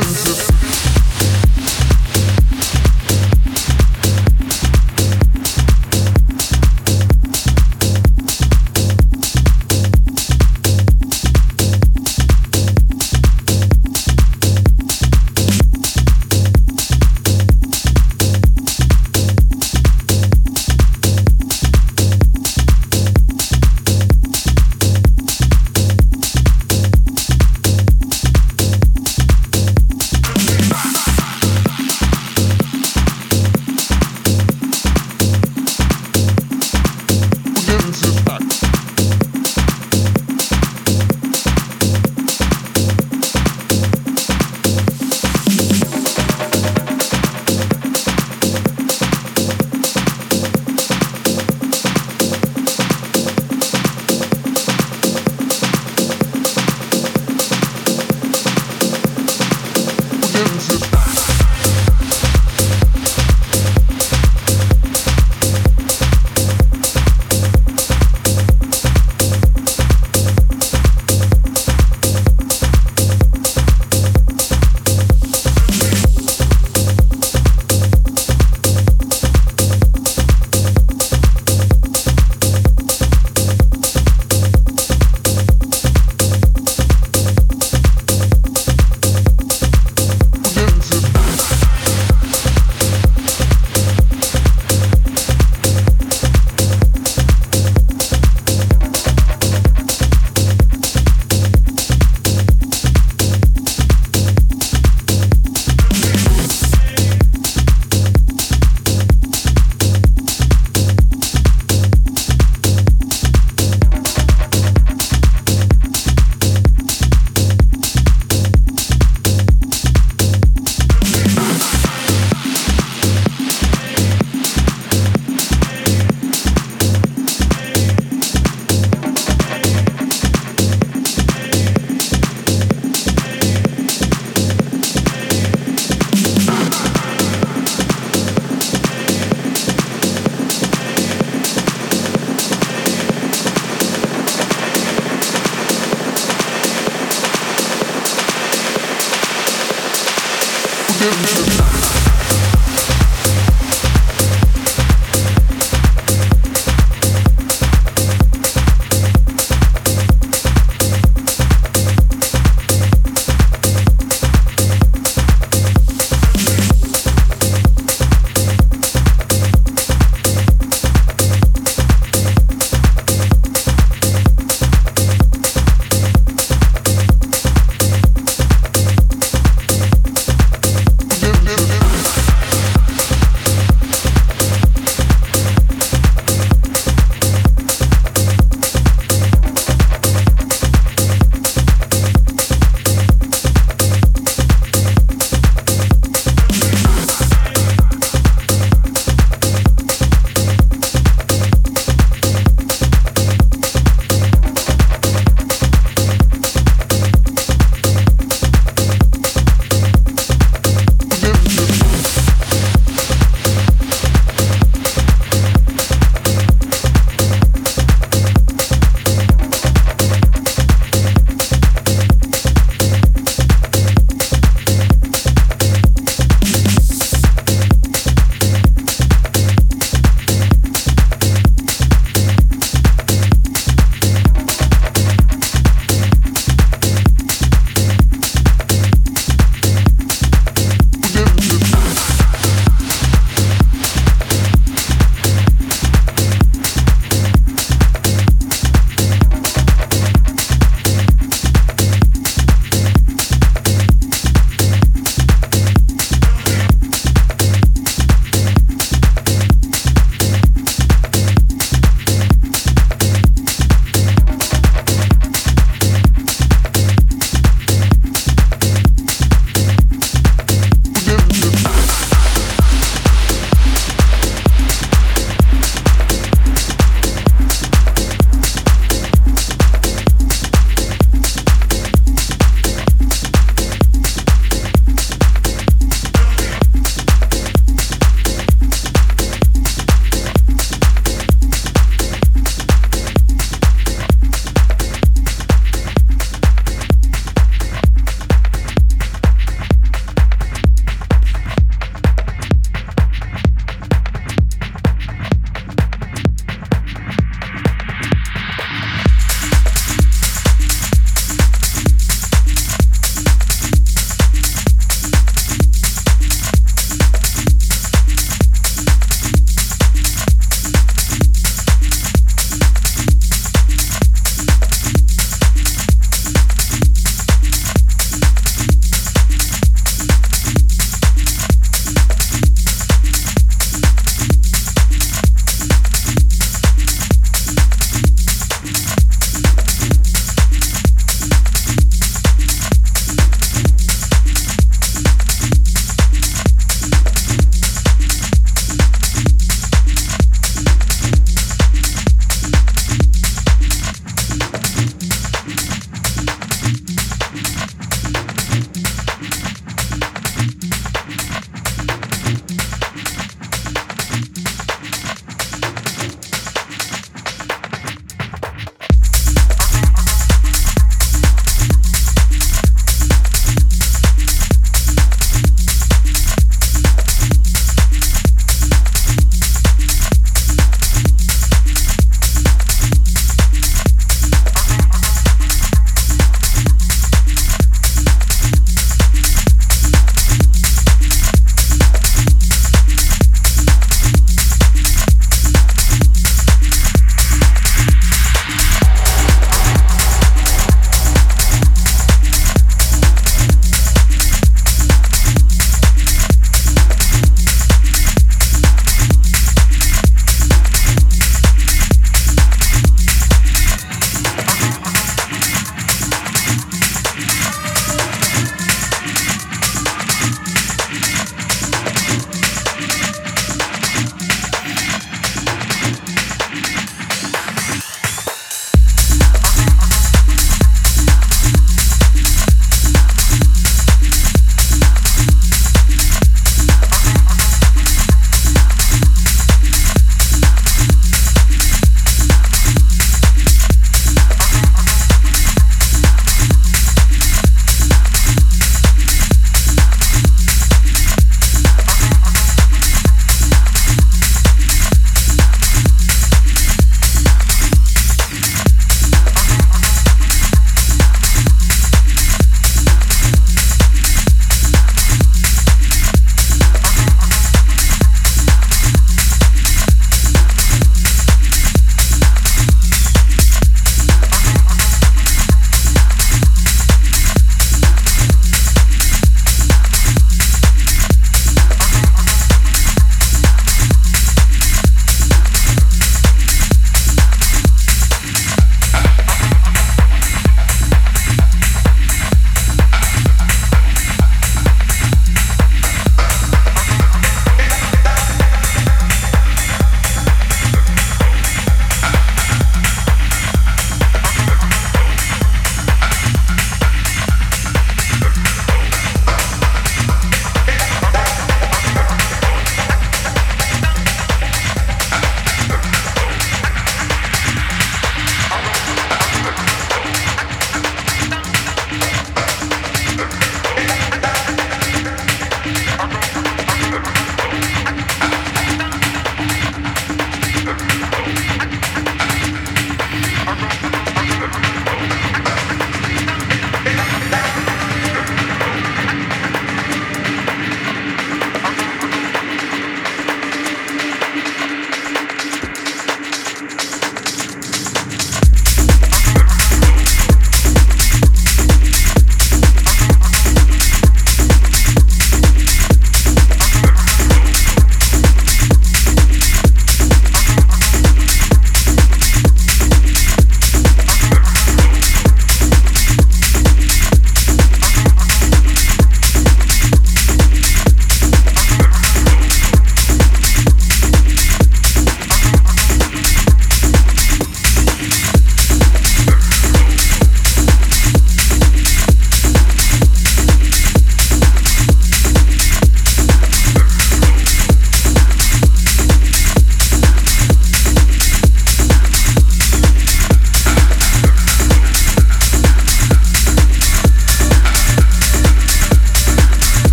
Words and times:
gives 0.00 0.30
us 0.30 0.47